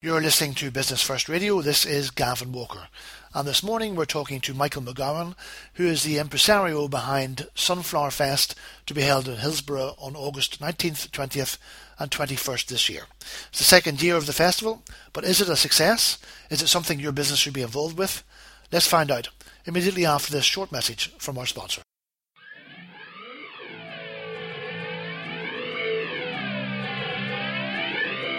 You're 0.00 0.20
listening 0.20 0.54
to 0.54 0.70
Business 0.70 1.02
First 1.02 1.28
Radio. 1.28 1.60
This 1.60 1.84
is 1.84 2.12
Gavin 2.12 2.52
Walker. 2.52 2.86
And 3.34 3.48
this 3.48 3.64
morning 3.64 3.96
we're 3.96 4.04
talking 4.04 4.40
to 4.42 4.54
Michael 4.54 4.80
McGowan, 4.80 5.34
who 5.74 5.86
is 5.86 6.04
the 6.04 6.18
impresario 6.18 6.86
behind 6.86 7.48
Sunflower 7.56 8.12
Fest 8.12 8.54
to 8.86 8.94
be 8.94 9.02
held 9.02 9.26
in 9.26 9.38
Hillsborough 9.38 9.96
on 9.98 10.14
August 10.14 10.60
19th, 10.60 11.10
20th 11.10 11.58
and 11.98 12.12
21st 12.12 12.66
this 12.66 12.88
year. 12.88 13.06
It's 13.48 13.58
the 13.58 13.64
second 13.64 14.00
year 14.00 14.14
of 14.14 14.26
the 14.26 14.32
festival, 14.32 14.84
but 15.12 15.24
is 15.24 15.40
it 15.40 15.48
a 15.48 15.56
success? 15.56 16.18
Is 16.48 16.62
it 16.62 16.68
something 16.68 17.00
your 17.00 17.10
business 17.10 17.40
should 17.40 17.54
be 17.54 17.62
involved 17.62 17.98
with? 17.98 18.22
Let's 18.70 18.86
find 18.86 19.10
out 19.10 19.30
immediately 19.64 20.06
after 20.06 20.30
this 20.30 20.44
short 20.44 20.70
message 20.70 21.12
from 21.18 21.38
our 21.38 21.46
sponsor. 21.46 21.82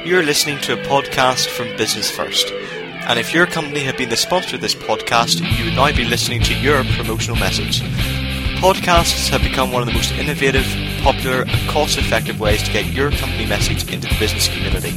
You're 0.05 0.23
listening 0.23 0.59
to 0.61 0.73
a 0.73 0.83
podcast 0.85 1.47
from 1.47 1.75
Business 1.75 2.09
First. 2.09 2.51
And 2.51 3.19
if 3.19 3.33
your 3.33 3.45
company 3.45 3.81
had 3.81 3.97
been 3.97 4.07
the 4.07 4.15
sponsor 4.15 4.55
of 4.55 4.61
this 4.61 4.73
podcast, 4.73 5.41
you 5.57 5.65
would 5.65 5.73
now 5.75 5.91
be 5.93 6.05
listening 6.05 6.41
to 6.43 6.57
your 6.57 6.85
promotional 6.95 7.35
message. 7.35 7.81
Podcasts 8.61 9.27
have 9.29 9.41
become 9.41 9.73
one 9.73 9.81
of 9.81 9.87
the 9.87 9.93
most 9.93 10.13
innovative, 10.13 10.65
popular, 11.03 11.41
and 11.41 11.69
cost 11.69 11.97
effective 11.97 12.39
ways 12.39 12.63
to 12.63 12.71
get 12.71 12.85
your 12.93 13.11
company 13.11 13.45
message 13.45 13.91
into 13.91 14.07
the 14.07 14.15
business 14.17 14.47
community. 14.47 14.91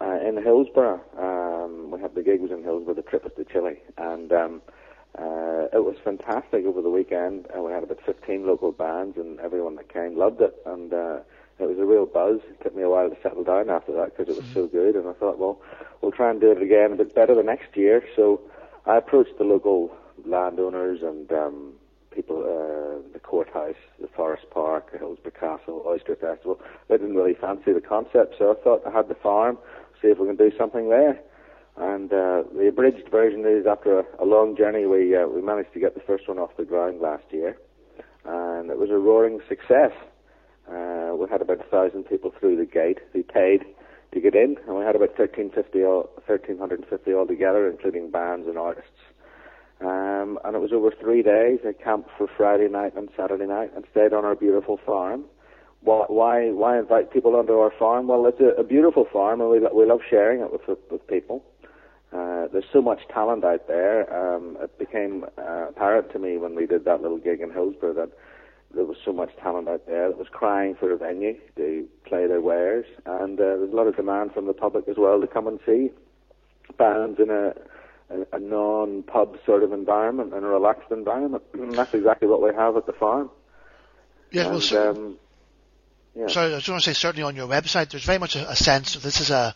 uh, 0.00 0.18
in 0.20 0.42
Hillsborough. 0.42 1.00
Um, 1.18 1.90
we 1.90 2.00
had 2.00 2.14
the 2.14 2.22
gig 2.22 2.40
was 2.40 2.50
in 2.50 2.62
Hillsborough, 2.62 2.94
the 2.94 3.02
trip 3.02 3.24
was 3.24 3.32
to 3.36 3.44
Chile, 3.44 3.78
and 3.96 4.32
um, 4.32 4.62
uh, 5.18 5.72
it 5.72 5.84
was 5.84 5.96
fantastic 6.04 6.66
over 6.66 6.82
the 6.82 6.90
weekend. 6.90 7.46
And 7.54 7.64
we 7.64 7.72
had 7.72 7.84
about 7.84 8.00
15 8.04 8.46
local 8.46 8.72
bands, 8.72 9.16
and 9.16 9.40
everyone 9.40 9.76
that 9.76 9.92
came 9.92 10.18
loved 10.18 10.42
it. 10.42 10.54
And 10.66 10.92
uh, 10.92 11.20
it 11.60 11.68
was 11.68 11.78
a 11.78 11.84
real 11.84 12.06
buzz. 12.06 12.40
It 12.48 12.60
took 12.62 12.74
me 12.76 12.82
a 12.82 12.88
while 12.88 13.10
to 13.10 13.16
settle 13.22 13.44
down 13.44 13.70
after 13.70 13.92
that 13.92 14.16
because 14.16 14.34
it 14.34 14.42
was 14.42 14.50
so 14.52 14.66
good. 14.66 14.96
And 14.96 15.08
I 15.08 15.12
thought, 15.14 15.38
well, 15.38 15.60
we'll 16.00 16.12
try 16.12 16.30
and 16.30 16.40
do 16.40 16.50
it 16.50 16.62
again 16.62 16.92
a 16.92 16.96
bit 16.96 17.14
better 17.14 17.34
the 17.34 17.42
next 17.42 17.76
year. 17.76 18.04
So 18.16 18.40
I 18.86 18.96
approached 18.96 19.38
the 19.38 19.44
local 19.44 19.94
landowners 20.24 21.02
and 21.02 21.30
um, 21.32 21.72
people, 22.10 22.38
uh, 22.38 23.12
the 23.12 23.18
courthouse, 23.20 23.74
the 24.00 24.08
Forest 24.08 24.44
Park, 24.50 24.92
the 24.92 24.98
Hillsborough 24.98 25.32
Castle, 25.32 25.82
Oyster 25.86 26.16
Festival. 26.16 26.60
They 26.88 26.96
didn't 26.96 27.16
really 27.16 27.34
fancy 27.34 27.72
the 27.72 27.80
concept, 27.80 28.36
so 28.38 28.52
I 28.52 28.62
thought 28.62 28.86
I 28.86 28.90
had 28.90 29.08
the 29.08 29.14
farm, 29.14 29.58
see 30.02 30.08
if 30.08 30.18
we 30.18 30.26
can 30.26 30.36
do 30.36 30.52
something 30.56 30.88
there. 30.88 31.20
And 31.76 32.12
uh, 32.12 32.42
the 32.54 32.68
abridged 32.68 33.08
version 33.10 33.44
is 33.46 33.66
after 33.66 34.00
a, 34.00 34.04
a 34.18 34.24
long 34.24 34.56
journey, 34.56 34.86
we 34.86 35.16
uh, 35.16 35.26
we 35.26 35.40
managed 35.40 35.72
to 35.74 35.80
get 35.80 35.94
the 35.94 36.00
first 36.00 36.28
one 36.28 36.38
off 36.38 36.56
the 36.56 36.64
ground 36.64 37.00
last 37.00 37.24
year, 37.30 37.56
and 38.24 38.70
it 38.70 38.76
was 38.76 38.90
a 38.90 38.98
roaring 38.98 39.40
success. 39.48 39.92
Uh, 41.10 41.14
we 41.14 41.28
had 41.28 41.42
about 41.42 41.60
a 41.60 41.70
thousand 41.70 42.04
people 42.04 42.32
through 42.38 42.56
the 42.56 42.64
gate 42.64 42.98
who 43.12 43.22
paid 43.22 43.64
to 44.12 44.20
get 44.20 44.34
in, 44.34 44.56
and 44.66 44.76
we 44.76 44.84
had 44.84 44.96
about 44.96 45.18
1350 45.18 45.84
all, 45.84 46.10
1350 46.26 47.14
altogether, 47.14 47.68
including 47.68 48.10
bands 48.10 48.46
and 48.48 48.58
artists. 48.58 48.90
Um, 49.80 50.38
and 50.44 50.54
it 50.54 50.58
was 50.58 50.72
over 50.72 50.90
three 51.00 51.22
days. 51.22 51.60
I 51.66 51.72
camped 51.72 52.10
for 52.18 52.28
Friday 52.36 52.68
night 52.68 52.94
and 52.96 53.08
Saturday 53.16 53.46
night 53.46 53.72
and 53.74 53.84
stayed 53.90 54.12
on 54.12 54.24
our 54.24 54.34
beautiful 54.34 54.78
farm. 54.84 55.24
Why, 55.82 56.50
why, 56.50 56.78
invite 56.78 57.10
people 57.10 57.34
onto 57.36 57.54
our 57.54 57.72
farm? 57.78 58.08
Well, 58.08 58.26
it's 58.26 58.40
a, 58.40 58.60
a 58.60 58.64
beautiful 58.64 59.06
farm, 59.10 59.40
and 59.40 59.48
we, 59.48 59.60
we 59.60 59.86
love 59.86 60.00
sharing 60.08 60.40
it 60.40 60.52
with, 60.52 60.68
with, 60.68 60.78
with 60.90 61.06
people. 61.06 61.42
Uh, 62.12 62.48
there's 62.52 62.66
so 62.70 62.82
much 62.82 63.00
talent 63.08 63.44
out 63.44 63.66
there. 63.66 64.04
Um, 64.12 64.58
it 64.60 64.78
became 64.78 65.24
uh, 65.38 65.68
apparent 65.68 66.12
to 66.12 66.18
me 66.18 66.36
when 66.36 66.54
we 66.54 66.66
did 66.66 66.84
that 66.84 67.00
little 67.00 67.16
gig 67.16 67.40
in 67.40 67.50
Hillsborough 67.50 67.94
that 67.94 68.10
there 68.74 68.84
was 68.84 68.96
so 69.04 69.12
much 69.12 69.30
talent 69.36 69.68
out 69.68 69.86
there 69.86 70.08
that 70.08 70.18
was 70.18 70.28
crying 70.30 70.74
for 70.74 70.92
a 70.92 70.96
venue 70.96 71.36
to 71.56 71.88
play 72.04 72.26
their 72.26 72.40
wares, 72.40 72.86
and 73.04 73.38
uh, 73.38 73.42
there's 73.42 73.72
a 73.72 73.76
lot 73.76 73.86
of 73.86 73.96
demand 73.96 74.32
from 74.32 74.46
the 74.46 74.52
public 74.52 74.88
as 74.88 74.96
well 74.96 75.20
to 75.20 75.26
come 75.26 75.46
and 75.46 75.58
see 75.66 75.90
bands 76.78 77.18
in 77.18 77.30
a 77.30 77.54
a, 78.10 78.36
a 78.36 78.40
non-pub 78.40 79.38
sort 79.46 79.62
of 79.62 79.72
environment 79.72 80.34
and 80.34 80.44
a 80.44 80.48
relaxed 80.48 80.90
environment. 80.90 81.42
And 81.54 81.74
that's 81.74 81.94
exactly 81.94 82.26
what 82.28 82.42
we 82.42 82.54
have 82.54 82.76
at 82.76 82.86
the 82.86 82.92
farm. 82.92 83.30
Yeah, 84.32 84.48
well, 84.48 84.60
so, 84.60 84.90
um, 84.90 85.18
yeah. 86.14 86.28
sorry, 86.28 86.54
I 86.54 86.58
just 86.58 86.68
want 86.68 86.82
to 86.82 86.90
say 86.90 86.94
certainly 86.94 87.22
on 87.22 87.36
your 87.36 87.48
website, 87.48 87.90
there's 87.90 88.04
very 88.04 88.18
much 88.18 88.36
a, 88.36 88.50
a 88.50 88.56
sense 88.56 88.96
of 88.96 89.02
this 89.02 89.20
is 89.20 89.30
a 89.30 89.54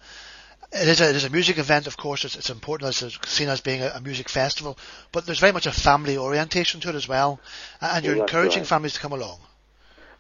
it 0.74 0.88
is 0.88 1.00
a 1.00 1.10
it 1.10 1.16
is 1.16 1.24
a 1.24 1.30
music 1.30 1.58
event, 1.58 1.86
of 1.86 1.96
course. 1.96 2.24
It's, 2.24 2.36
it's 2.36 2.50
important 2.50 2.88
as 2.88 3.02
it's 3.02 3.18
seen 3.28 3.48
as 3.48 3.60
being 3.60 3.82
a, 3.82 3.88
a 3.94 4.00
music 4.00 4.28
festival, 4.28 4.76
but 5.12 5.26
there's 5.26 5.38
very 5.40 5.52
much 5.52 5.66
a 5.66 5.72
family 5.72 6.18
orientation 6.18 6.80
to 6.80 6.88
it 6.90 6.94
as 6.94 7.08
well, 7.08 7.40
and 7.80 8.04
you're 8.04 8.14
Well, 8.14 8.24
encouraging 8.24 8.60
right. 8.62 8.68
families 8.68 8.94
to 8.94 9.00
come 9.00 9.12
along. 9.12 9.38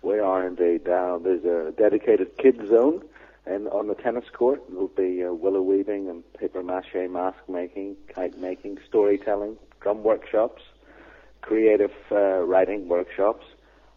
We 0.02 0.18
are 0.18 0.46
indeed. 0.46 0.88
Uh, 0.88 1.18
there's 1.18 1.44
a 1.44 1.72
dedicated 1.72 2.36
kids 2.38 2.68
zone 2.68 3.02
and 3.46 3.68
on 3.68 3.88
the 3.88 3.94
tennis 3.94 4.24
court. 4.32 4.62
There'll 4.68 4.88
be 4.88 5.24
uh, 5.24 5.32
willow 5.32 5.62
weaving 5.62 6.08
and 6.08 6.22
paper 6.34 6.62
mache 6.62 6.94
mask 7.10 7.38
making, 7.48 7.96
kite 8.14 8.38
making, 8.38 8.78
storytelling, 8.86 9.56
drum 9.80 10.02
workshops, 10.02 10.62
creative 11.40 11.92
uh, 12.10 12.40
writing 12.44 12.88
workshops, 12.88 13.44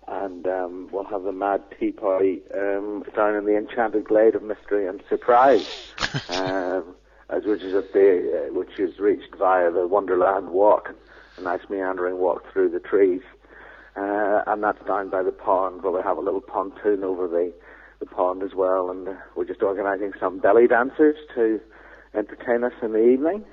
and 0.08 0.48
um, 0.48 0.90
we'll 0.92 1.04
have 1.04 1.24
the 1.24 1.32
Mad 1.32 1.62
Tea 1.80 1.92
Party 1.92 2.42
um, 2.54 3.04
down 3.16 3.36
in 3.36 3.46
the 3.46 3.58
Enchanted 3.58 4.06
Glade 4.06 4.36
of 4.36 4.44
Mystery 4.44 4.88
and 4.88 5.02
Surprise, 5.10 5.94
um, 6.30 6.96
as 7.30 7.44
which 7.46 7.62
is 7.62 7.74
at 7.74 7.92
the 7.94 8.48
uh, 8.48 8.54
which 8.54 8.80
is 8.80 9.00
reached 9.00 9.36
via 9.38 9.72
the 9.72 9.88
Wonderland 9.88 10.50
Walk, 10.50 10.96
a 11.38 11.42
nice 11.42 11.62
meandering 11.70 12.18
walk 12.18 12.52
through 12.52 12.70
the 12.70 12.80
trees. 12.80 13.22
Uh, 13.98 14.44
and 14.46 14.64
that's 14.64 14.84
down 14.86 15.10
by 15.10 15.24
the 15.24 15.32
pond 15.32 15.82
where 15.82 15.92
we 15.92 16.02
have 16.04 16.18
a 16.18 16.22
little 16.22 16.42
pontoon 16.42 17.04
over 17.04 17.28
the, 17.28 17.52
the 18.00 18.06
pond 18.06 18.44
as 18.44 18.54
well. 18.54 18.92
And 18.92 19.18
we're 19.36 19.46
just 19.46 19.64
organising 19.64 20.14
some 20.20 20.38
belly 20.38 20.68
dancers 20.68 21.16
to 21.34 21.60
entertain 22.14 22.64
us 22.64 22.74
in 22.84 22.94
the 22.94 23.04
evening. 23.04 23.44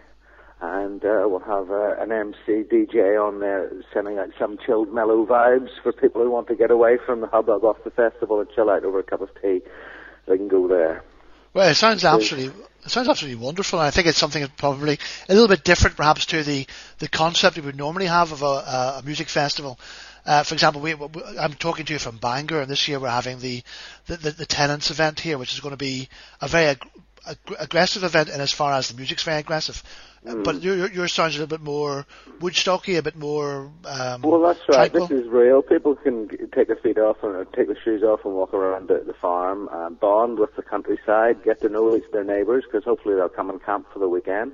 And 0.66 1.04
uh, 1.04 1.26
we'll 1.26 1.40
have 1.40 1.70
uh, 1.70 2.00
an 2.00 2.10
MC 2.10 2.64
DJ 2.72 3.22
on 3.22 3.40
there 3.40 3.70
sending 3.92 4.16
out 4.18 4.30
some 4.38 4.56
chilled, 4.64 4.94
mellow 4.94 5.26
vibes 5.26 5.68
for 5.82 5.92
people 5.92 6.22
who 6.22 6.30
want 6.30 6.48
to 6.48 6.56
get 6.56 6.70
away 6.70 6.96
from 7.04 7.20
the 7.20 7.26
hubbub 7.26 7.64
of 7.64 7.76
the 7.84 7.90
festival 7.90 8.40
and 8.40 8.48
chill 8.54 8.70
out 8.70 8.82
over 8.82 8.98
a 8.98 9.02
cup 9.02 9.20
of 9.20 9.28
tea. 9.42 9.60
They 10.26 10.38
can 10.38 10.48
go 10.48 10.66
there. 10.66 11.04
Well, 11.52 11.68
it 11.68 11.74
sounds 11.74 12.02
absolutely 12.04 12.64
it 12.82 12.90
sounds 12.90 13.08
absolutely 13.08 13.44
wonderful, 13.44 13.78
and 13.78 13.86
I 13.86 13.90
think 13.90 14.06
it's 14.06 14.16
something 14.16 14.40
that's 14.40 14.54
probably 14.56 14.98
a 15.28 15.32
little 15.34 15.48
bit 15.48 15.64
different, 15.64 15.96
perhaps, 15.96 16.24
to 16.26 16.42
the 16.42 16.66
the 16.98 17.08
concept 17.08 17.56
we 17.56 17.62
would 17.62 17.76
normally 17.76 18.06
have 18.06 18.32
of 18.32 18.42
a, 18.42 18.46
a, 18.46 18.94
a 18.98 19.02
music 19.04 19.28
festival. 19.28 19.78
Uh, 20.24 20.42
for 20.44 20.54
example, 20.54 20.80
we, 20.80 20.94
we, 20.94 21.08
I'm 21.38 21.52
talking 21.52 21.84
to 21.84 21.92
you 21.92 21.98
from 21.98 22.16
Bangor, 22.16 22.62
and 22.62 22.70
this 22.70 22.88
year 22.88 22.98
we're 22.98 23.10
having 23.10 23.38
the 23.38 23.62
the, 24.06 24.16
the, 24.16 24.30
the 24.30 24.46
Tennent's 24.46 24.90
event 24.90 25.20
here, 25.20 25.36
which 25.36 25.52
is 25.52 25.60
going 25.60 25.72
to 25.72 25.76
be 25.76 26.08
a 26.40 26.48
very 26.48 26.68
ag- 26.68 26.90
ag- 27.28 27.56
aggressive 27.58 28.02
event 28.02 28.30
in 28.30 28.40
as 28.40 28.52
far 28.52 28.72
as 28.72 28.88
the 28.88 28.96
music's 28.96 29.24
very 29.24 29.40
aggressive. 29.40 29.82
Mm. 30.24 30.44
but 30.44 30.62
your 30.62 30.90
your 30.90 31.08
sounds 31.08 31.36
a 31.36 31.40
little 31.40 31.58
bit 31.58 31.64
more 31.64 32.06
Woodstocky, 32.40 32.98
a 32.98 33.02
bit 33.02 33.16
more. 33.16 33.70
Um, 33.84 34.22
well, 34.22 34.40
that's 34.40 34.60
right. 34.68 34.90
tranquil. 34.90 35.06
This 35.06 35.24
is 35.24 35.28
real. 35.30 35.62
People 35.62 35.94
can 35.94 36.28
take 36.54 36.68
their 36.68 36.76
feet 36.76 36.98
off 36.98 37.18
and 37.22 37.36
uh, 37.36 37.44
take 37.56 37.66
their 37.68 37.78
shoes 37.82 38.02
off 38.02 38.24
and 38.24 38.34
walk 38.34 38.52
around 38.54 38.88
the, 38.88 39.02
the 39.06 39.14
farm, 39.14 39.68
uh, 39.72 39.90
bond 39.90 40.38
with 40.38 40.54
the 40.56 40.62
countryside, 40.62 41.42
get 41.44 41.60
to 41.60 41.68
know 41.68 41.94
each 41.96 42.04
their 42.12 42.24
neighbours 42.24 42.64
because 42.64 42.84
hopefully 42.84 43.14
they'll 43.14 43.28
come 43.28 43.50
and 43.50 43.62
camp 43.64 43.86
for 43.92 43.98
the 43.98 44.08
weekend. 44.08 44.52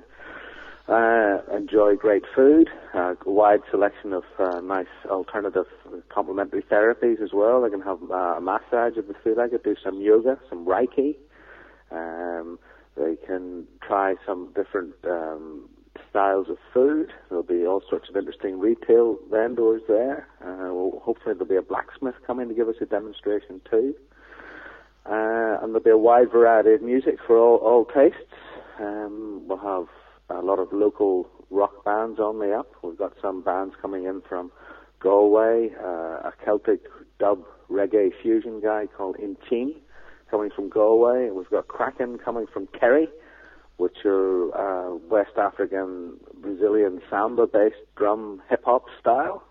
Uh, 0.87 1.39
enjoy 1.55 1.95
great 1.95 2.23
food, 2.35 2.69
uh, 2.93 3.15
a 3.25 3.29
wide 3.29 3.61
selection 3.69 4.13
of 4.13 4.23
uh, 4.39 4.59
nice 4.61 4.87
alternative 5.05 5.65
complementary 6.09 6.63
therapies 6.63 7.21
as 7.21 7.31
well. 7.31 7.61
They 7.61 7.69
can 7.69 7.81
have 7.81 7.99
uh, 8.09 8.35
a 8.37 8.41
massage 8.41 8.97
of 8.97 9.07
the 9.07 9.13
food. 9.23 9.39
I 9.39 9.47
could 9.47 9.63
do 9.63 9.75
some 9.81 10.01
yoga, 10.01 10.39
some 10.49 10.65
Reiki. 10.65 11.15
Um, 11.91 12.59
they 13.01 13.15
can 13.25 13.65
try 13.81 14.15
some 14.25 14.53
different 14.55 14.93
um, 15.05 15.69
styles 16.09 16.47
of 16.49 16.57
food. 16.73 17.11
There'll 17.29 17.43
be 17.43 17.65
all 17.65 17.81
sorts 17.89 18.09
of 18.09 18.15
interesting 18.15 18.59
retail 18.59 19.17
vendors 19.29 19.81
there. 19.87 20.27
Uh, 20.41 20.73
well, 20.73 21.01
hopefully 21.03 21.33
there'll 21.33 21.45
be 21.45 21.55
a 21.55 21.61
blacksmith 21.61 22.15
coming 22.25 22.47
to 22.49 22.53
give 22.53 22.67
us 22.67 22.75
a 22.81 22.85
demonstration 22.85 23.61
too. 23.69 23.95
Uh, 25.05 25.57
and 25.61 25.69
there'll 25.69 25.83
be 25.83 25.89
a 25.89 25.97
wide 25.97 26.31
variety 26.31 26.73
of 26.73 26.81
music 26.81 27.15
for 27.25 27.37
all, 27.37 27.57
all 27.57 27.85
tastes. 27.85 28.33
Um, 28.79 29.43
we'll 29.47 29.57
have 29.57 29.87
a 30.29 30.41
lot 30.41 30.59
of 30.59 30.71
local 30.71 31.27
rock 31.49 31.83
bands 31.83 32.19
on 32.19 32.39
the 32.39 32.53
up. 32.53 32.71
We've 32.83 32.97
got 32.97 33.13
some 33.21 33.41
bands 33.41 33.73
coming 33.81 34.05
in 34.05 34.21
from 34.27 34.51
Galway, 34.99 35.71
uh, 35.81 36.29
a 36.29 36.33
Celtic 36.45 36.81
dub 37.19 37.43
reggae 37.69 38.11
fusion 38.21 38.61
guy 38.61 38.85
called 38.85 39.17
Inchin 39.17 39.73
coming 40.31 40.49
from 40.49 40.69
Galway. 40.69 41.29
We've 41.29 41.49
got 41.49 41.67
Kraken 41.67 42.17
coming 42.17 42.47
from 42.47 42.67
Kerry, 42.67 43.07
which 43.77 44.05
are 44.05 44.55
uh, 44.55 44.95
West 45.09 45.37
African 45.37 46.17
Brazilian 46.41 47.01
samba-based 47.09 47.75
drum 47.95 48.41
hip 48.49 48.63
hop 48.65 48.85
style. 48.99 49.43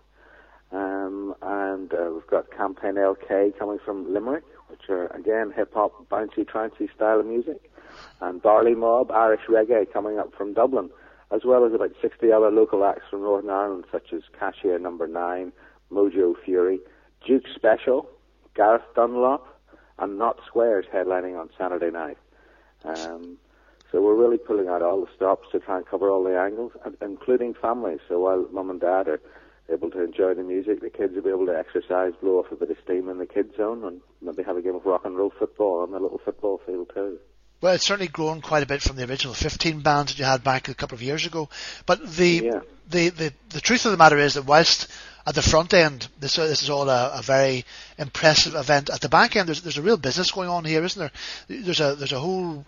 Um, 0.73 1.35
and 1.41 1.93
uh, 1.93 2.09
we've 2.13 2.27
got 2.27 2.49
Campaign 2.51 2.95
LK 2.95 3.57
coming 3.59 3.77
from 3.85 4.11
Limerick, 4.13 4.45
which 4.67 4.89
are 4.89 5.07
again 5.07 5.53
hip 5.55 5.73
hop, 5.73 6.09
bouncy, 6.09 6.47
trancy 6.47 6.89
style 6.95 7.19
of 7.19 7.25
music 7.25 7.71
and 8.21 8.41
Barley 8.41 8.75
Mob, 8.75 9.11
Irish 9.11 9.41
Reggae 9.49 9.91
coming 9.91 10.19
up 10.19 10.33
from 10.35 10.53
Dublin, 10.53 10.89
as 11.31 11.41
well 11.45 11.65
as 11.65 11.73
about 11.73 11.91
60 12.01 12.31
other 12.31 12.51
local 12.51 12.85
acts 12.85 13.03
from 13.09 13.21
Northern 13.21 13.49
Ireland, 13.49 13.85
such 13.91 14.13
as 14.13 14.21
Cashier 14.37 14.79
Number 14.79 15.07
9, 15.07 15.51
Mojo 15.91 16.35
Fury, 16.43 16.79
Duke 17.25 17.45
Special, 17.55 18.09
Gareth 18.55 18.83
Dunlop, 18.95 19.50
and 20.01 20.17
Not 20.17 20.39
Squares 20.45 20.85
headlining 20.91 21.39
on 21.39 21.49
Saturday 21.57 21.91
night. 21.91 22.17
Um, 22.83 23.37
so 23.91 24.01
we're 24.01 24.15
really 24.15 24.37
pulling 24.37 24.67
out 24.67 24.81
all 24.81 25.01
the 25.01 25.11
stops 25.15 25.47
to 25.51 25.59
try 25.59 25.77
and 25.77 25.85
cover 25.85 26.09
all 26.09 26.23
the 26.23 26.37
angles, 26.37 26.71
including 27.01 27.53
families. 27.53 27.99
So 28.09 28.19
while 28.19 28.47
mum 28.51 28.69
and 28.69 28.81
dad 28.81 29.07
are 29.07 29.21
able 29.69 29.91
to 29.91 30.03
enjoy 30.03 30.33
the 30.33 30.43
music, 30.43 30.81
the 30.81 30.89
kids 30.89 31.13
will 31.13 31.21
be 31.21 31.29
able 31.29 31.45
to 31.45 31.57
exercise, 31.57 32.13
blow 32.21 32.39
off 32.39 32.51
a 32.51 32.55
bit 32.55 32.71
of 32.71 32.77
steam 32.83 33.09
in 33.09 33.19
the 33.19 33.25
kids 33.25 33.55
zone, 33.55 33.83
and 33.83 34.01
maybe 34.21 34.43
have 34.43 34.57
a 34.57 34.61
game 34.61 34.75
of 34.75 34.85
rock 34.85 35.05
and 35.05 35.17
roll 35.17 35.31
football 35.37 35.81
on 35.81 35.91
the 35.91 35.99
little 35.99 36.21
football 36.23 36.59
field 36.65 36.89
too. 36.93 37.19
Well, 37.61 37.73
it's 37.75 37.85
certainly 37.85 38.07
grown 38.07 38.41
quite 38.41 38.63
a 38.63 38.65
bit 38.67 38.81
from 38.81 38.95
the 38.95 39.07
original 39.07 39.33
15 39.35 39.81
bands 39.81 40.11
that 40.11 40.19
you 40.19 40.25
had 40.25 40.43
back 40.43 40.67
a 40.67 40.73
couple 40.73 40.95
of 40.95 41.01
years 41.03 41.25
ago. 41.25 41.47
But 41.85 42.15
the 42.15 42.41
Yeah. 42.43 42.59
the, 42.89 43.09
the, 43.09 43.33
the 43.49 43.61
truth 43.61 43.85
of 43.85 43.91
the 43.91 43.97
matter 43.97 44.17
is 44.17 44.33
that 44.33 44.45
whilst 44.45 44.87
at 45.25 45.35
the 45.35 45.41
front 45.41 45.73
end, 45.73 46.07
this, 46.19 46.35
this 46.35 46.63
is 46.63 46.69
all 46.69 46.89
a, 46.89 47.19
a 47.19 47.21
very 47.21 47.63
impressive 47.97 48.55
event. 48.55 48.89
At 48.89 49.01
the 49.01 49.09
back 49.09 49.35
end, 49.35 49.47
there's, 49.47 49.61
there's 49.61 49.77
a 49.77 49.81
real 49.81 49.97
business 49.97 50.31
going 50.31 50.49
on 50.49 50.65
here, 50.65 50.83
isn't 50.83 50.99
there? 50.99 51.11
There's 51.47 51.79
a 51.79 51.95
there's 51.95 52.11
a 52.11 52.19
whole 52.19 52.65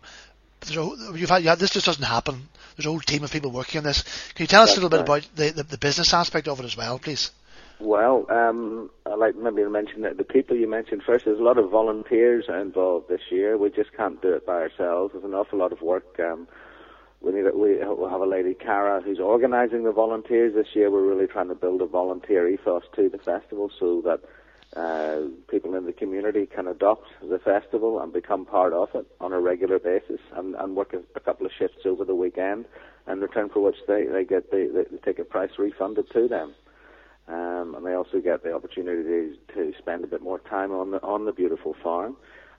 there's 0.62 0.78
a, 0.78 1.18
you've 1.18 1.30
had, 1.30 1.44
yeah, 1.44 1.56
this 1.56 1.72
just 1.72 1.86
doesn't 1.88 2.04
happen. 2.04 2.48
There's 2.76 2.86
a 2.86 2.90
whole 2.90 3.00
team 3.02 3.24
of 3.24 3.32
people 3.32 3.52
working 3.52 3.80
on 3.80 3.84
this. 3.84 4.04
Can 4.34 4.44
you 4.44 4.48
tell 4.48 4.64
us 4.64 4.78
a 4.78 4.80
That's 4.80 4.84
little 4.84 4.90
bit 4.90 5.02
about 5.02 5.28
the, 5.36 5.50
the, 5.52 5.64
the 5.64 5.78
business 5.78 6.14
aspect 6.14 6.48
of 6.48 6.60
it 6.60 6.66
as 6.66 6.78
well, 6.78 7.00
please? 7.00 7.32
Well, 7.80 8.26
um, 8.30 8.90
I'd 9.06 9.20
like 9.20 9.36
maybe 9.36 9.64
to 9.64 9.70
mention 9.70 10.02
that 10.02 10.18
the 10.18 10.24
people 10.24 10.56
you 10.56 10.70
mentioned 10.70 11.04
first, 11.04 11.26
there's 11.26 11.40
a 11.40 11.44
lot 11.44 11.58
of 11.58 11.70
volunteers 11.70 12.46
involved 12.48 13.10
this 13.10 13.22
year. 13.30 13.58
We 13.58 13.70
just 13.70 13.94
can't 13.94 14.22
do 14.22 14.34
it 14.34 14.46
by 14.46 14.62
ourselves. 14.62 15.14
There's 15.14 15.26
an 15.26 15.34
awful 15.34 15.60
lot 15.60 15.72
of 15.72 15.82
work. 15.82 16.20
Um, 16.20 16.48
we 17.22 17.32
need 17.32 17.44
we 17.56 17.78
we'll 17.78 18.10
have 18.10 18.22
a 18.22 18.26
lady, 18.26 18.54
Cara, 18.54 19.02
who's 19.02 19.20
organising 19.20 19.84
the 19.84 19.92
volunteers 19.92 20.54
this 20.54 20.76
year. 20.76 20.92
We're 20.92 21.08
really 21.08 21.28
trying 21.28 21.48
to 21.48 21.56
build 21.56 21.82
a 21.82 21.86
volunteer 21.86 22.48
ethos 22.48 22.84
to 22.96 23.10
the 23.10 23.18
festival 23.18 23.72
so 23.80 24.02
that 24.02 24.20
uh, 24.76 25.28
people 25.50 25.76
in 25.76 25.86
the 25.86 25.94
community 25.94 26.46
can 26.46 26.68
adopt 26.68 27.08
the 27.22 27.40
festival 27.40 28.02
and 28.02 28.12
become 28.12 28.46
part 28.46 28.74
of 28.74 28.90
it 28.96 29.06
on 29.22 29.32
a 29.32 29.40
regular 29.40 29.80
basis 29.80 30.20
and, 30.34 30.56
and 30.56 30.76
work 30.76 30.94
a, 30.94 31.20
couple 31.20 31.46
of 31.46 31.52
shifts 31.52 31.86
over 31.86 32.04
the 32.04 32.16
weekend 32.16 32.66
in 33.08 33.22
return 33.22 33.50
for 33.50 33.60
which 33.60 33.78
they, 33.88 34.06
they 34.06 34.24
get 34.24 34.50
the, 34.52 34.88
the 34.92 34.98
ticket 34.98 35.30
price 35.30 35.52
refunded 35.60 36.10
to 36.10 36.28
them 36.28 36.54
um, 37.28 37.76
and 37.76 37.86
they 37.86 37.94
also 37.94 38.20
get 38.20 38.44
the 38.44 38.54
opportunity 38.54 39.38
to, 39.54 39.74
spend 39.80 40.04
a 40.04 40.08
bit 40.08 40.22
more 40.22 40.40
time 40.40 40.72
on 40.72 40.92
the 40.92 41.02
on 41.02 41.26
the 41.26 41.32
beautiful 41.32 41.76
farm. 41.84 42.16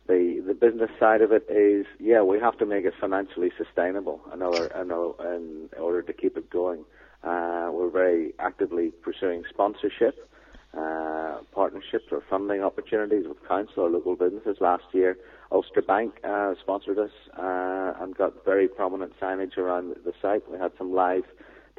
The 0.07 0.43
the 0.47 0.55
business 0.55 0.91
side 0.99 1.23
of 1.23 1.33
it 1.33 1.47
is 1.51 1.87
yeah 1.99 2.23
we 2.23 2.39
have 2.41 2.59
to 2.59 2.67
make 2.67 2.85
it 2.85 2.95
financially 3.01 3.51
sustainable 3.57 4.21
in 4.33 4.43
order 4.43 4.67
in, 4.81 4.91
order- 4.91 5.35
in 5.35 5.69
order 5.79 6.03
to 6.03 6.13
keep 6.13 6.37
it 6.37 6.51
going. 6.51 6.85
Uh, 7.23 7.71
we're 7.73 7.91
very 7.91 8.35
actively 8.39 8.91
pursuing 9.03 9.45
sponsorship, 9.49 10.29
uh, 10.77 11.39
partnerships 11.53 12.05
or 12.13 12.23
funding 12.29 12.63
opportunities 12.63 13.25
with 13.27 13.39
council 13.49 13.85
or 13.85 13.91
local 13.91 14.15
businesses. 14.15 14.59
Last 14.61 14.85
year, 14.93 15.17
Ulster 15.51 15.81
Bank 15.83 16.15
uh, 16.23 16.55
sponsored 16.61 16.99
us 16.99 17.13
uh, 17.39 17.95
and 18.01 18.15
got 18.15 18.45
very 18.45 18.69
prominent 18.69 19.19
signage 19.21 19.57
around 19.57 19.95
the 20.05 20.13
site. 20.21 20.43
We 20.51 20.59
had 20.59 20.73
some 20.77 20.93
live 20.93 21.25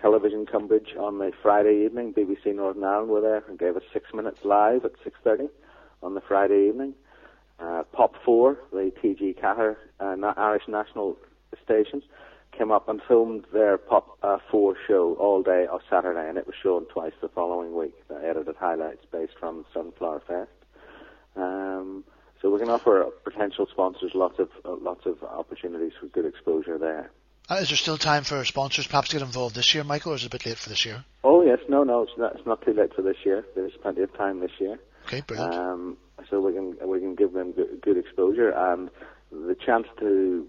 television 0.01 0.45
coverage 0.45 0.95
on 0.99 1.17
the 1.19 1.31
Friday 1.41 1.85
evening. 1.85 2.13
BBC 2.13 2.55
Northern 2.55 2.83
Ireland 2.83 3.09
were 3.09 3.21
there 3.21 3.43
and 3.47 3.57
gave 3.57 3.75
us 3.75 3.83
six 3.93 4.13
minutes 4.13 4.39
live 4.43 4.85
at 4.85 4.93
6.30 5.03 5.49
on 6.03 6.13
the 6.13 6.21
Friday 6.21 6.67
evening. 6.67 6.93
Uh, 7.59 7.83
Pop 7.93 8.15
4, 8.25 8.57
the 8.71 8.91
TG 9.01 9.39
Ceathair 9.39 9.77
uh, 9.99 10.33
Irish 10.37 10.67
national 10.67 11.17
station, 11.63 12.01
came 12.57 12.71
up 12.71 12.89
and 12.89 13.01
filmed 13.07 13.45
their 13.53 13.77
Pop 13.77 14.17
uh, 14.23 14.37
4 14.51 14.75
show 14.87 15.15
all 15.15 15.41
day 15.41 15.65
on 15.71 15.79
Saturday, 15.89 16.27
and 16.27 16.37
it 16.37 16.45
was 16.45 16.55
shown 16.61 16.85
twice 16.85 17.13
the 17.21 17.29
following 17.29 17.75
week, 17.75 17.93
the 18.07 18.15
edited 18.15 18.55
highlights 18.55 19.05
based 19.11 19.33
from 19.39 19.65
Sunflower 19.73 20.21
Fest. 20.27 20.51
Um, 21.35 22.03
so 22.41 22.49
we 22.51 22.59
can 22.59 22.69
offer 22.69 23.05
potential 23.23 23.67
sponsors 23.71 24.11
lots 24.13 24.39
of 24.39 24.49
uh, 24.63 24.75
lots 24.75 25.05
of 25.05 25.23
opportunities 25.23 25.93
for 25.99 26.07
good 26.07 26.25
exposure 26.25 26.77
there. 26.77 27.11
Uh, 27.49 27.55
is 27.55 27.69
there 27.69 27.77
still 27.77 27.97
time 27.97 28.23
for 28.23 28.43
sponsors 28.43 28.87
perhaps 28.87 29.09
to 29.09 29.17
get 29.17 29.25
involved 29.25 29.55
this 29.55 29.73
year, 29.75 29.83
Michael, 29.83 30.13
or 30.13 30.15
is 30.15 30.23
it 30.23 30.27
a 30.27 30.29
bit 30.31 30.45
late 30.45 30.57
for 30.57 30.69
this 30.69 30.85
year? 30.85 31.05
Oh 31.23 31.43
yes, 31.43 31.59
no, 31.69 31.83
no, 31.83 32.03
it's 32.03 32.11
not. 32.17 32.35
It's 32.35 32.45
not 32.45 32.61
too 32.65 32.73
late 32.73 32.93
for 32.95 33.01
this 33.03 33.17
year. 33.23 33.45
There's 33.55 33.73
plenty 33.81 34.01
of 34.01 34.11
time 34.17 34.39
this 34.39 34.51
year, 34.59 34.79
Okay, 35.05 35.21
brilliant. 35.21 35.53
um, 35.53 35.97
so 36.29 36.41
we 36.41 36.53
can 36.53 36.75
we 36.87 36.99
can 36.99 37.13
give 37.15 37.33
them 37.33 37.51
good, 37.51 37.81
good 37.81 37.97
exposure 37.97 38.49
and 38.49 38.89
the 39.31 39.55
chance 39.55 39.85
to 39.99 40.47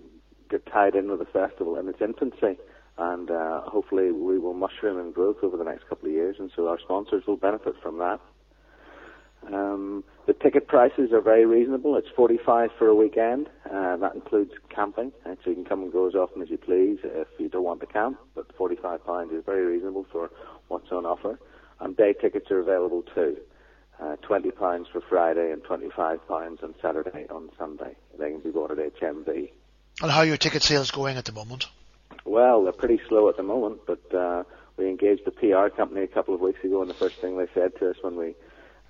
get 0.50 0.64
tied 0.66 0.94
in 0.94 1.10
with 1.10 1.18
the 1.18 1.26
festival 1.26 1.76
in 1.78 1.88
its 1.88 2.00
infancy, 2.00 2.58
and 2.96 3.30
uh, 3.30 3.60
hopefully 3.62 4.10
we 4.12 4.38
will 4.38 4.54
mushroom 4.54 4.98
in 4.98 5.12
growth 5.12 5.36
over 5.42 5.56
the 5.58 5.64
next 5.64 5.86
couple 5.88 6.08
of 6.08 6.14
years, 6.14 6.36
and 6.38 6.50
so 6.56 6.68
our 6.68 6.78
sponsors 6.80 7.24
will 7.26 7.36
benefit 7.36 7.74
from 7.82 7.98
that. 7.98 8.20
Um, 9.52 10.04
the 10.26 10.32
ticket 10.32 10.66
prices 10.66 11.12
are 11.12 11.20
very 11.20 11.46
reasonable. 11.46 11.96
It's 11.96 12.08
45 12.16 12.70
for 12.78 12.88
a 12.88 12.94
weekend. 12.94 13.48
Uh, 13.70 13.96
that 13.98 14.14
includes 14.14 14.52
camping, 14.68 15.12
and 15.24 15.36
so 15.42 15.50
you 15.50 15.56
can 15.56 15.64
come 15.64 15.82
and 15.82 15.92
go 15.92 16.08
as 16.08 16.14
often 16.14 16.42
as 16.42 16.50
you 16.50 16.58
please 16.58 16.98
if 17.04 17.28
you 17.38 17.48
don't 17.48 17.64
want 17.64 17.80
to 17.80 17.86
camp. 17.86 18.18
But 18.34 18.54
45 18.56 19.04
pounds 19.06 19.32
is 19.32 19.44
very 19.44 19.64
reasonable 19.64 20.06
for 20.10 20.30
what's 20.68 20.90
on 20.90 21.06
offer. 21.06 21.38
And 21.80 21.96
day 21.96 22.12
tickets 22.12 22.50
are 22.50 22.58
available 22.58 23.02
too. 23.14 23.36
Uh, 24.00 24.16
20 24.16 24.50
pounds 24.50 24.88
for 24.92 25.00
Friday 25.00 25.52
and 25.52 25.62
25 25.64 26.26
pounds 26.28 26.60
on 26.62 26.74
Saturday 26.82 27.26
on 27.30 27.48
Sunday. 27.56 27.96
They 28.18 28.30
can 28.30 28.40
be 28.40 28.50
bought 28.50 28.70
at 28.70 28.78
HMV. 28.78 29.50
and 30.02 30.10
how 30.10 30.18
are 30.20 30.26
your 30.26 30.36
ticket 30.36 30.62
sales 30.62 30.90
going 30.90 31.16
at 31.16 31.24
the 31.24 31.32
moment? 31.32 31.66
Well, 32.24 32.64
they're 32.64 32.72
pretty 32.72 33.00
slow 33.08 33.28
at 33.28 33.36
the 33.36 33.42
moment, 33.42 33.80
but 33.86 34.14
uh, 34.14 34.42
we 34.76 34.88
engaged 34.88 35.22
the 35.24 35.30
PR 35.30 35.74
company 35.74 36.02
a 36.02 36.08
couple 36.08 36.34
of 36.34 36.40
weeks 36.40 36.62
ago, 36.64 36.80
and 36.82 36.90
the 36.90 36.94
first 36.94 37.16
thing 37.16 37.38
they 37.38 37.46
said 37.54 37.76
to 37.78 37.90
us 37.90 37.96
when 38.02 38.16
we, 38.16 38.34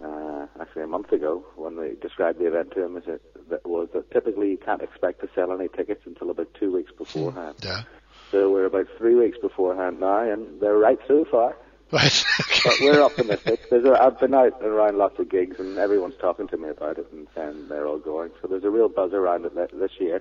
uh, 0.02 0.46
actually 0.60 0.82
a 0.82 0.86
month 0.86 1.12
ago, 1.12 1.44
when 1.56 1.76
we 1.76 1.96
described 2.00 2.38
the 2.38 2.46
event 2.46 2.72
to 2.72 2.84
him 2.84 2.96
is 2.96 3.04
that, 3.04 3.20
that 3.48 3.66
was 3.66 3.88
that 3.94 4.10
typically 4.10 4.50
you 4.50 4.58
can't 4.58 4.82
expect 4.82 5.20
to 5.20 5.28
sell 5.34 5.52
any 5.52 5.68
tickets 5.68 6.02
until 6.04 6.30
about 6.30 6.52
two 6.54 6.72
weeks 6.72 6.92
beforehand. 6.96 7.56
Yeah. 7.62 7.82
So 8.30 8.50
we're 8.50 8.66
about 8.66 8.88
three 8.98 9.14
weeks 9.14 9.38
beforehand 9.38 10.00
now, 10.00 10.20
and 10.20 10.60
they're 10.60 10.76
right 10.76 10.98
so 11.06 11.24
far. 11.30 11.56
Right. 11.92 12.24
But 12.64 12.74
we're 12.80 13.00
optimistic. 13.00 13.70
There's 13.70 13.84
a, 13.84 13.92
I've 13.92 14.18
been 14.18 14.34
out 14.34 14.60
and 14.60 14.68
around 14.72 14.98
lots 14.98 15.20
of 15.20 15.28
gigs, 15.28 15.60
and 15.60 15.78
everyone's 15.78 16.16
talking 16.20 16.48
to 16.48 16.56
me 16.56 16.68
about 16.68 16.98
it 16.98 17.06
and 17.12 17.28
saying 17.32 17.68
they're 17.68 17.86
all 17.86 17.98
going. 17.98 18.32
So 18.42 18.48
there's 18.48 18.64
a 18.64 18.70
real 18.70 18.88
buzz 18.88 19.12
around 19.12 19.44
it 19.44 19.54
this 19.54 19.92
year. 20.00 20.20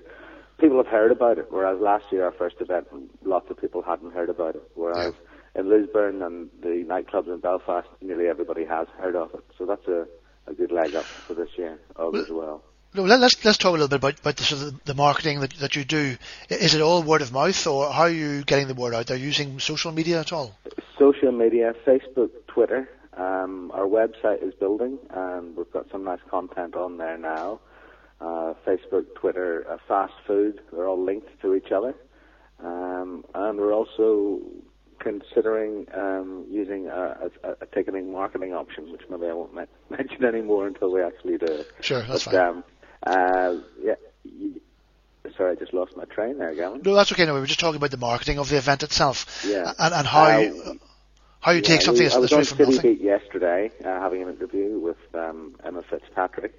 People 0.60 0.76
have 0.76 0.86
heard 0.86 1.10
about 1.10 1.38
it, 1.38 1.46
whereas 1.50 1.80
last 1.80 2.04
year, 2.12 2.24
our 2.24 2.30
first 2.30 2.56
event, 2.60 2.86
lots 3.24 3.50
of 3.50 3.56
people 3.60 3.82
hadn't 3.82 4.12
heard 4.12 4.30
about 4.30 4.54
it. 4.54 4.62
Whereas 4.74 5.14
in 5.56 5.68
Lisburn 5.68 6.22
and 6.22 6.50
the 6.62 6.84
nightclubs 6.86 7.26
in 7.26 7.40
Belfast, 7.40 7.88
nearly 8.00 8.28
everybody 8.28 8.64
has 8.64 8.86
heard 8.98 9.16
of 9.16 9.34
it. 9.34 9.44
So 9.66 9.74
that's 9.74 9.88
a, 9.88 10.50
a 10.50 10.54
good 10.54 10.70
leg 10.70 10.94
up 10.94 11.04
for 11.04 11.34
this 11.34 11.48
year, 11.56 11.78
all 11.96 12.16
as 12.16 12.30
well. 12.30 12.62
let's 12.94 13.44
let's 13.44 13.58
talk 13.58 13.70
a 13.70 13.72
little 13.72 13.88
bit 13.88 13.96
about, 13.96 14.20
about 14.20 14.36
the, 14.36 14.44
sort 14.44 14.62
of 14.62 14.84
the 14.84 14.94
marketing 14.94 15.40
that, 15.40 15.54
that 15.54 15.74
you 15.74 15.84
do. 15.84 16.16
Is 16.48 16.74
it 16.74 16.80
all 16.80 17.02
word 17.02 17.22
of 17.22 17.32
mouth, 17.32 17.66
or 17.66 17.90
how 17.90 18.02
are 18.02 18.10
you 18.10 18.44
getting 18.44 18.68
the 18.68 18.74
word 18.74 18.94
out? 18.94 19.10
Are 19.10 19.16
you 19.16 19.26
using 19.26 19.58
social 19.58 19.90
media 19.90 20.20
at 20.20 20.32
all? 20.32 20.56
Social 20.98 21.32
media, 21.32 21.74
Facebook, 21.84 22.30
Twitter. 22.46 22.88
Um, 23.16 23.72
our 23.74 23.86
website 23.86 24.46
is 24.46 24.54
building, 24.54 24.98
and 25.10 25.56
we've 25.56 25.70
got 25.72 25.90
some 25.90 26.04
nice 26.04 26.20
content 26.30 26.76
on 26.76 26.98
there 26.98 27.18
now. 27.18 27.60
Uh, 28.20 28.54
Facebook, 28.66 29.14
Twitter, 29.16 29.66
uh, 29.68 29.78
fast 29.88 30.14
food, 30.26 30.60
they're 30.72 30.86
all 30.86 31.02
linked 31.02 31.28
to 31.42 31.54
each 31.54 31.72
other. 31.72 31.94
Um, 32.62 33.24
and 33.34 33.58
we're 33.58 33.74
also 33.74 34.40
considering 35.06 35.86
um, 35.94 36.44
using 36.50 36.88
a, 36.88 37.30
a, 37.44 37.50
a, 37.60 37.66
ticketing 37.66 38.10
marketing 38.10 38.52
option, 38.52 38.90
which 38.90 39.02
maybe 39.08 39.26
I 39.26 39.32
won't 39.32 39.54
mention 39.90 40.24
anymore 40.24 40.66
until 40.66 40.92
we 40.92 41.00
actually 41.02 41.38
do. 41.38 41.64
Sure, 41.80 42.02
that's 42.02 42.24
but, 42.24 42.34
fine. 42.34 42.46
Um, 42.46 42.64
uh, 43.06 43.54
yeah, 43.80 43.94
sorry, 45.36 45.52
I 45.52 45.54
just 45.54 45.72
lost 45.72 45.96
my 45.96 46.04
train 46.06 46.38
there, 46.38 46.54
Gavin. 46.54 46.82
No, 46.84 46.94
that's 46.94 47.12
okay. 47.12 47.24
No, 47.24 47.34
we 47.34 47.40
were 47.40 47.46
just 47.46 47.60
talking 47.60 47.76
about 47.76 47.92
the 47.92 47.98
marketing 47.98 48.38
of 48.38 48.48
the 48.48 48.56
event 48.56 48.82
itself. 48.82 49.44
Yeah. 49.46 49.72
And, 49.78 49.94
and 49.94 50.06
how 50.06 50.38
you, 50.38 50.80
how 51.38 51.52
you 51.52 51.58
yeah, 51.58 51.62
take 51.62 51.82
something 51.82 52.02
we, 52.02 52.08
that's 52.08 52.16
I 52.16 52.18
was 52.18 52.32
right 52.32 52.38
on 52.38 52.44
from 52.44 52.56
City 52.58 52.76
nothing. 52.76 52.94
Beat 52.96 53.04
yesterday, 53.04 53.70
uh, 53.84 54.00
having 54.00 54.22
an 54.22 54.30
interview 54.30 54.80
with 54.80 54.98
um, 55.14 55.54
Emma 55.64 55.82
Fitzpatrick, 55.88 56.54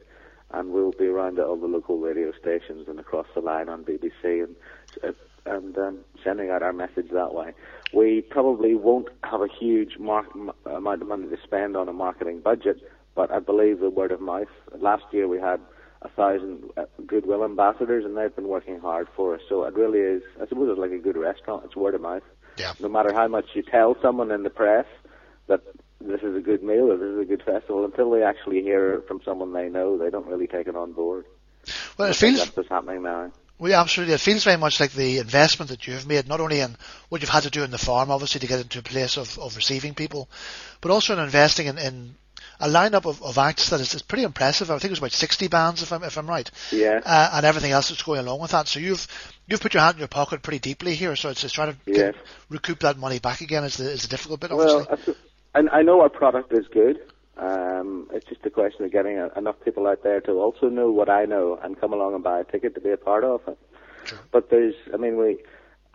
and 0.51 0.71
we'll 0.71 0.93
be 0.93 1.07
around 1.07 1.37
at 1.37 1.45
all 1.45 1.57
the 1.57 1.67
local 1.67 1.99
radio 1.99 2.31
stations 2.39 2.87
and 2.87 2.97
across 2.97 3.27
the 3.35 3.41
line 3.41 3.67
on 3.67 3.83
BBC 3.83 4.45
and 4.45 4.55
uh, 5.03 5.11
and 5.47 5.77
um, 5.77 5.99
sending 6.23 6.49
out 6.49 6.63
our 6.63 6.73
message 6.73 7.09
that 7.11 7.33
way. 7.33 7.53
We 7.93 8.21
probably 8.21 8.75
won't 8.75 9.07
have 9.23 9.41
a 9.41 9.47
huge 9.47 9.97
mar- 9.97 10.27
m- 10.35 10.51
amount 10.65 11.01
of 11.01 11.07
money 11.07 11.27
to 11.27 11.37
spend 11.43 11.77
on 11.77 11.87
a 11.87 11.93
marketing 11.93 12.41
budget, 12.41 12.81
but 13.15 13.31
I 13.31 13.39
believe 13.39 13.79
the 13.79 13.89
word 13.89 14.11
of 14.11 14.21
mouth. 14.21 14.47
Last 14.77 15.05
year 15.11 15.27
we 15.27 15.39
had 15.39 15.59
a 16.01 16.09
thousand 16.09 16.69
uh, 16.77 16.85
goodwill 17.05 17.43
ambassadors, 17.43 18.05
and 18.05 18.15
they've 18.17 18.35
been 18.35 18.47
working 18.47 18.79
hard 18.79 19.07
for 19.15 19.35
us. 19.35 19.41
So 19.49 19.63
it 19.63 19.73
really 19.73 19.99
is. 19.99 20.21
I 20.41 20.47
suppose 20.47 20.69
it's 20.69 20.79
like 20.79 20.91
a 20.91 20.99
good 20.99 21.17
restaurant. 21.17 21.65
It's 21.65 21.75
word 21.75 21.95
of 21.95 22.01
mouth. 22.01 22.23
Yeah. 22.57 22.73
No 22.79 22.89
matter 22.89 23.13
how 23.13 23.27
much 23.27 23.45
you 23.53 23.63
tell 23.63 23.95
someone 24.01 24.31
in 24.31 24.43
the 24.43 24.49
press 24.49 24.85
that 25.47 25.61
this 26.01 26.21
is 26.21 26.35
a 26.35 26.39
good 26.39 26.63
meal 26.63 26.91
or 26.91 26.97
this 26.97 27.09
is 27.09 27.19
a 27.19 27.25
good 27.25 27.43
festival, 27.43 27.85
until 27.85 28.11
they 28.11 28.23
actually 28.23 28.61
hear 28.61 28.95
it 28.95 29.07
from 29.07 29.21
someone 29.23 29.53
they 29.53 29.69
know, 29.69 29.97
they 29.97 30.09
don't 30.09 30.27
really 30.27 30.47
take 30.47 30.67
it 30.67 30.75
on 30.75 30.91
board. 30.93 31.25
Well, 31.97 32.09
it 32.09 32.15
feels 32.15 32.37
that's 32.37 32.55
what's 32.55 32.69
happening 32.69 33.03
now. 33.03 33.31
We 33.59 33.73
absolutely. 33.73 34.13
It 34.13 34.21
feels 34.21 34.43
very 34.43 34.57
much 34.57 34.79
like 34.79 34.91
the 34.91 35.17
investment 35.17 35.71
that 35.71 35.87
you've 35.87 36.07
made, 36.07 36.27
not 36.27 36.39
only 36.39 36.59
in 36.59 36.75
what 37.09 37.21
you've 37.21 37.29
had 37.29 37.43
to 37.43 37.49
do 37.49 37.63
in 37.63 37.71
the 37.71 37.77
farm, 37.77 38.11
obviously, 38.11 38.39
to 38.41 38.47
get 38.47 38.59
into 38.59 38.79
a 38.79 38.83
place 38.83 39.17
of, 39.17 39.37
of 39.39 39.55
receiving 39.55 39.95
people, 39.95 40.29
but 40.79 40.91
also 40.91 41.13
in 41.13 41.19
investing 41.19 41.65
in, 41.67 41.77
in 41.79 42.15
a 42.59 42.67
lineup 42.67 43.05
of, 43.05 43.21
of 43.23 43.37
acts 43.37 43.69
that 43.69 43.79
is, 43.79 43.93
is 43.93 44.01
pretty 44.01 44.23
impressive. 44.23 44.69
I 44.69 44.73
think 44.75 44.85
it 44.85 44.91
was 44.91 44.99
about 44.99 45.11
60 45.11 45.47
bands, 45.47 45.81
if 45.81 45.91
I'm, 45.91 46.03
if 46.03 46.17
I'm 46.17 46.27
right. 46.27 46.49
Yeah. 46.71 47.01
Uh, 47.03 47.31
and 47.33 47.45
everything 47.45 47.71
else 47.71 47.89
that's 47.89 48.03
going 48.03 48.19
along 48.19 48.39
with 48.41 48.51
that. 48.51 48.67
So 48.67 48.79
you've 48.79 49.07
you've 49.47 49.61
put 49.61 49.73
your 49.73 49.81
hand 49.81 49.95
in 49.95 49.99
your 49.99 50.07
pocket 50.07 50.41
pretty 50.43 50.59
deeply 50.59 50.95
here. 50.95 51.15
So 51.15 51.29
it's, 51.29 51.43
it's 51.43 51.53
trying 51.53 51.73
to 51.73 51.77
Yes. 51.85 52.13
get, 52.13 52.15
recoup 52.49 52.79
that 52.79 52.97
money 52.97 53.19
back 53.19 53.41
again 53.41 53.63
is 53.63 53.77
the, 53.77 53.89
is 53.89 54.03
the 54.03 54.07
difficult 54.07 54.39
bit, 54.39 54.51
obviously. 54.51 54.85
Well, 54.89 55.15
and 55.55 55.69
I 55.71 55.81
know 55.81 56.01
our 56.01 56.09
product 56.09 56.53
is 56.53 56.67
good. 56.67 56.99
Um, 57.37 58.09
it's 58.11 58.25
just 58.27 58.45
a 58.45 58.49
question 58.49 58.85
of 58.85 58.91
getting 58.91 59.17
a, 59.17 59.29
enough 59.37 59.55
people 59.63 59.87
out 59.87 60.03
there 60.03 60.21
to 60.21 60.31
also 60.31 60.69
know 60.69 60.91
what 60.91 61.09
I 61.09 61.25
know 61.25 61.59
and 61.63 61.79
come 61.79 61.93
along 61.93 62.15
and 62.15 62.23
buy 62.23 62.39
a 62.39 62.43
ticket 62.43 62.73
to 62.75 62.81
be 62.81 62.91
a 62.91 62.97
part 62.97 63.23
of 63.23 63.41
it. 63.47 63.57
Sure. 64.05 64.19
But 64.31 64.49
there's, 64.49 64.75
I 64.93 64.97
mean, 64.97 65.17
we 65.17 65.37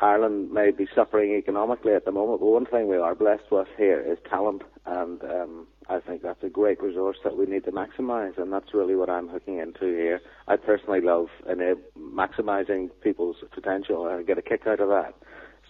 Ireland 0.02 0.50
may 0.50 0.72
be 0.72 0.88
suffering 0.94 1.32
economically 1.32 1.94
at 1.94 2.04
the 2.04 2.10
moment, 2.10 2.40
but 2.40 2.46
one 2.46 2.66
thing 2.66 2.88
we 2.88 2.96
are 2.96 3.14
blessed 3.14 3.50
with 3.52 3.68
here 3.76 4.00
is 4.00 4.18
talent, 4.28 4.62
and 4.84 5.22
um, 5.22 5.66
I 5.88 6.00
think 6.00 6.22
that's 6.22 6.42
a 6.42 6.48
great 6.48 6.82
resource 6.82 7.18
that 7.22 7.36
we 7.36 7.46
need 7.46 7.64
to 7.64 7.70
maximise, 7.70 8.36
and 8.36 8.52
that's 8.52 8.74
really 8.74 8.96
what 8.96 9.08
I'm 9.08 9.28
hooking 9.28 9.58
into 9.58 9.86
here. 9.86 10.20
I 10.48 10.56
personally 10.56 11.00
love 11.00 11.28
enab- 11.48 11.82
maximising 11.96 12.90
people's 13.00 13.36
potential, 13.52 14.08
and 14.08 14.18
I 14.18 14.22
get 14.24 14.38
a 14.38 14.42
kick 14.42 14.66
out 14.66 14.80
of 14.80 14.88
that. 14.88 15.14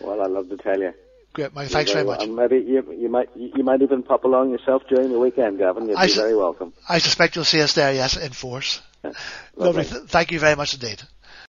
Well, 0.00 0.20
I'd 0.20 0.30
love 0.30 0.50
to 0.50 0.56
tell 0.58 0.78
you. 0.78 0.92
Great, 1.34 1.52
Michael. 1.54 1.72
Thanks 1.72 1.92
very 1.92 2.04
much. 2.04 2.22
And 2.22 2.36
maybe 2.36 2.56
you, 2.56 2.82
you 2.96 3.08
might 3.08 3.28
you 3.34 3.62
might 3.64 3.82
even 3.82 4.02
pop 4.04 4.24
along 4.24 4.50
yourself 4.50 4.82
during 4.88 5.10
the 5.10 5.18
weekend, 5.18 5.58
Gavin. 5.58 5.88
You'd 5.88 5.96
I 5.98 6.06
be 6.06 6.12
s- 6.12 6.16
very 6.18 6.36
welcome. 6.36 6.72
I 6.88 6.98
suspect 6.98 7.34
you'll 7.36 7.44
see 7.44 7.60
us 7.60 7.74
there, 7.74 7.92
yes, 7.92 8.16
in 8.16 8.32
force. 8.32 8.80
Lovely. 9.04 9.14
Lovely. 9.56 9.84
Th- 9.84 10.02
Thank 10.08 10.30
you 10.32 10.38
very 10.38 10.54
much 10.56 10.74
indeed. 10.74 11.02